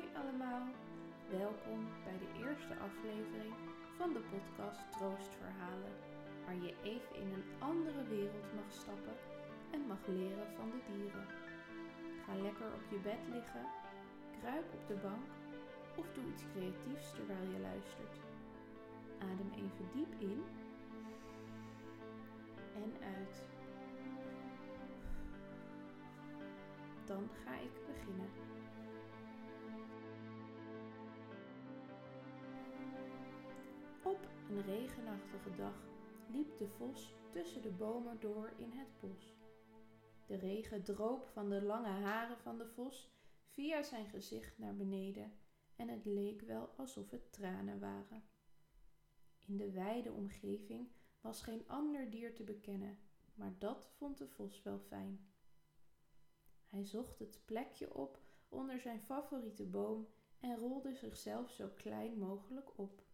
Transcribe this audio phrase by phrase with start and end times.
[0.00, 0.66] Hoi allemaal,
[1.30, 3.54] welkom bij de eerste aflevering
[3.98, 5.94] van de podcast Troostverhalen,
[6.44, 9.16] waar je even in een andere wereld mag stappen
[9.70, 11.26] en mag leren van de dieren.
[12.24, 13.66] Ga lekker op je bed liggen,
[14.40, 15.28] kruip op de bank
[15.96, 18.16] of doe iets creatiefs terwijl je luistert.
[19.18, 20.42] Adem even diep in
[22.74, 23.44] en uit.
[27.04, 28.30] Dan ga ik beginnen.
[34.10, 35.74] Op een regenachtige dag
[36.30, 39.36] liep de vos tussen de bomen door in het bos.
[40.26, 43.10] De regen droop van de lange haren van de vos
[43.46, 45.32] via zijn gezicht naar beneden
[45.76, 48.22] en het leek wel alsof het tranen waren.
[49.46, 50.88] In de wijde omgeving
[51.20, 52.98] was geen ander dier te bekennen,
[53.34, 55.26] maar dat vond de vos wel fijn.
[56.64, 60.08] Hij zocht het plekje op onder zijn favoriete boom
[60.40, 63.08] en rolde zichzelf zo klein mogelijk op.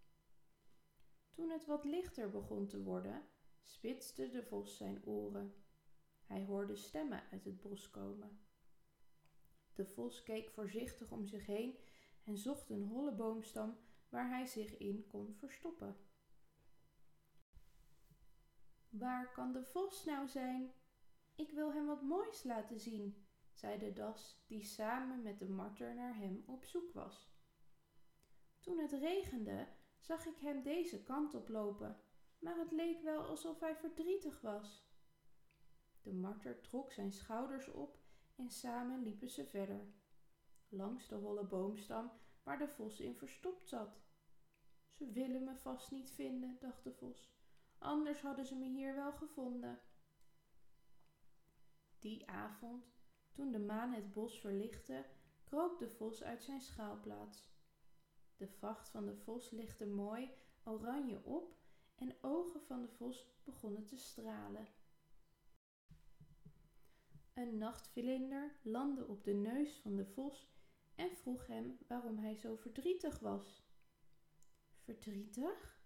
[1.36, 3.22] Toen het wat lichter begon te worden,
[3.62, 5.54] spitste de vos zijn oren.
[6.24, 8.40] Hij hoorde stemmen uit het bos komen.
[9.74, 11.78] De vos keek voorzichtig om zich heen
[12.24, 15.96] en zocht een holle boomstam waar hij zich in kon verstoppen.
[18.88, 20.72] Waar kan de vos nou zijn?
[21.34, 25.94] Ik wil hem wat moois laten zien, zei de das die samen met de marter
[25.94, 27.30] naar hem op zoek was.
[28.60, 29.68] Toen het regende,
[29.98, 32.00] zag ik hem deze kant op lopen,
[32.39, 34.84] maar het leek wel alsof hij verdrietig was.
[36.03, 37.98] De marter trok zijn schouders op
[38.36, 39.86] en samen liepen ze verder,
[40.69, 42.11] langs de holle boomstam
[42.42, 44.00] waar de vos in verstopt zat.
[44.91, 47.31] Ze willen me vast niet vinden, dacht de vos,
[47.78, 49.81] anders hadden ze me hier wel gevonden.
[51.99, 52.84] Die avond,
[53.32, 55.04] toen de maan het bos verlichtte,
[55.44, 57.56] kroop de vos uit zijn schaalplaats.
[58.36, 60.30] De vacht van de vos lichtte mooi
[60.64, 61.56] oranje op
[61.94, 64.69] en de ogen van de vos begonnen te stralen.
[67.34, 70.48] Een nachtvlinder landde op de neus van de vos
[70.94, 73.64] en vroeg hem waarom hij zo verdrietig was.
[74.78, 75.80] Verdrietig?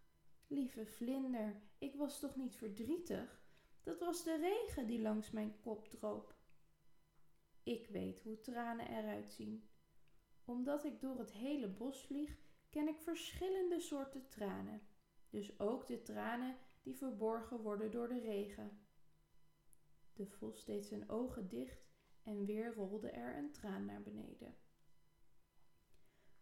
[0.47, 3.43] Lieve vlinder, ik was toch niet verdrietig?
[3.83, 6.35] Dat was de regen die langs mijn kop droop.
[7.63, 9.69] Ik weet hoe tranen eruit zien.
[10.51, 12.39] Omdat ik door het hele bos vlieg,
[12.69, 14.83] ken ik verschillende soorten tranen.
[15.29, 18.87] Dus ook de tranen die verborgen worden door de regen.
[20.13, 21.89] De vos deed zijn ogen dicht
[22.23, 24.57] en weer rolde er een traan naar beneden.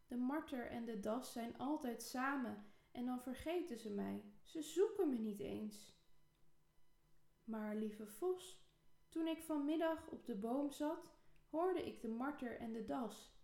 [0.06, 4.24] De marter en de das zijn altijd samen en dan vergeten ze mij.
[4.42, 5.96] Ze zoeken me niet eens.
[7.44, 8.66] Maar lieve vos,
[9.08, 11.12] toen ik vanmiddag op de boom zat,
[11.50, 13.36] hoorde ik de marter en de das.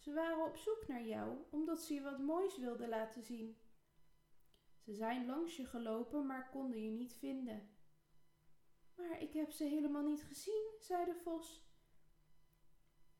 [0.00, 3.56] Ze waren op zoek naar jou omdat ze je wat moois wilden laten zien.
[4.78, 7.68] Ze zijn langs je gelopen, maar konden je niet vinden.
[8.96, 11.68] Maar ik heb ze helemaal niet gezien, zei de vos.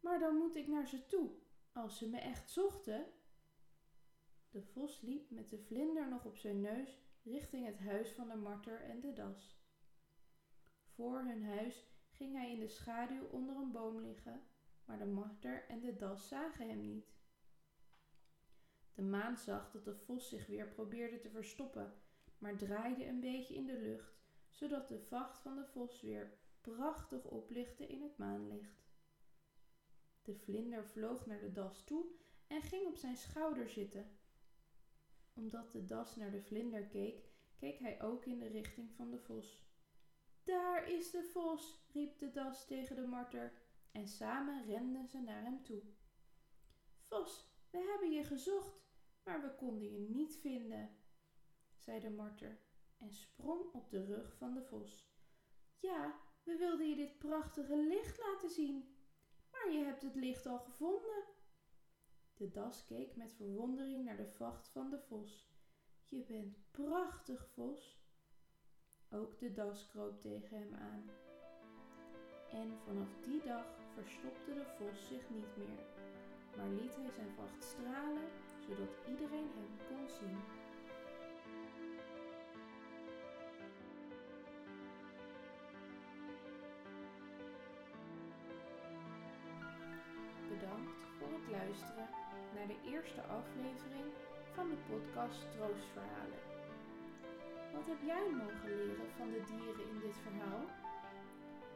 [0.01, 1.31] Maar dan moet ik naar ze toe,
[1.73, 3.07] als ze me echt zochten.
[4.51, 8.37] De vos liep met de vlinder nog op zijn neus richting het huis van de
[8.37, 9.65] marter en de das.
[10.95, 14.43] Voor hun huis ging hij in de schaduw onder een boom liggen,
[14.85, 17.19] maar de marter en de das zagen hem niet.
[18.95, 21.93] De maan zag dat de vos zich weer probeerde te verstoppen,
[22.39, 27.25] maar draaide een beetje in de lucht, zodat de vacht van de vos weer prachtig
[27.25, 28.85] oplichtte in het maanlicht.
[30.23, 32.05] De vlinder vloog naar de das toe
[32.47, 34.19] en ging op zijn schouder zitten.
[35.35, 37.25] Omdat de das naar de vlinder keek,
[37.57, 39.65] keek hij ook in de richting van de vos.
[40.45, 43.53] Daar is de vos, riep de das tegen de marter,
[43.93, 45.83] en samen renden ze naar hem toe.
[47.09, 48.81] Vos, we hebben je gezocht,
[49.25, 50.97] maar we konden je niet vinden,
[51.77, 52.59] zei de marter
[52.99, 55.09] en sprong op de rug van de vos.
[55.79, 58.97] Ja, we wilden je dit prachtige licht laten zien,
[59.51, 61.25] maar je hebt het licht al gevonden.
[62.35, 65.49] De das keek met verwondering naar de vacht van de vos.
[66.05, 68.05] Je bent prachtig, vos.
[69.11, 71.11] Ook de das kroop tegen hem aan.
[72.53, 75.85] En vanaf die dag verstopte de vos zich niet meer,
[76.57, 78.29] maar liet hij zijn vacht stralen,
[78.67, 80.39] zodat iedereen hem kon zien.
[90.49, 92.09] Bedankt voor het luisteren
[92.55, 94.09] naar de eerste aflevering
[94.55, 96.43] van de podcast Troostverhalen.
[97.75, 100.80] Wat heb jij mogen leren van de dieren in dit verhaal?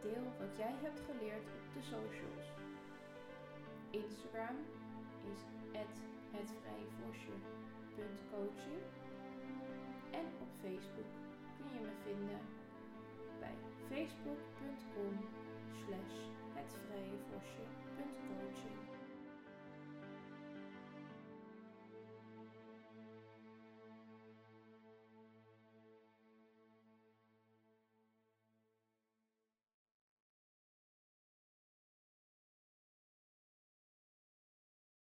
[0.08, 2.46] Deel wat jij hebt geleerd op de socials.
[3.90, 4.56] Instagram,
[5.32, 5.40] is
[6.34, 8.82] hetvrijevosje.coaching.
[10.10, 11.12] En op Facebook
[11.56, 12.40] kun je me vinden
[13.40, 13.56] bij
[13.88, 15.14] facebook.com
[15.84, 16.16] slash
[16.54, 17.18] hetvrije